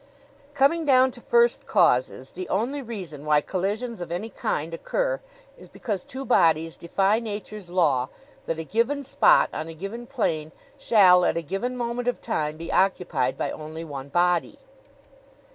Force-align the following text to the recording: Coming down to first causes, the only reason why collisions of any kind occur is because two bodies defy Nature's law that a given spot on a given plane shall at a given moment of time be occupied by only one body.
Coming 0.55 0.83
down 0.83 1.11
to 1.11 1.21
first 1.21 1.67
causes, 1.67 2.31
the 2.31 2.49
only 2.49 2.81
reason 2.81 3.23
why 3.23 3.39
collisions 3.39 4.01
of 4.01 4.11
any 4.11 4.29
kind 4.31 4.73
occur 4.73 5.21
is 5.59 5.69
because 5.69 6.03
two 6.03 6.25
bodies 6.25 6.75
defy 6.75 7.19
Nature's 7.19 7.69
law 7.69 8.09
that 8.45 8.57
a 8.57 8.63
given 8.63 9.03
spot 9.03 9.51
on 9.53 9.67
a 9.67 9.75
given 9.75 10.07
plane 10.07 10.53
shall 10.75 11.23
at 11.23 11.37
a 11.37 11.43
given 11.43 11.77
moment 11.77 12.07
of 12.07 12.19
time 12.19 12.57
be 12.57 12.71
occupied 12.71 13.37
by 13.37 13.51
only 13.51 13.83
one 13.83 14.09
body. 14.09 14.57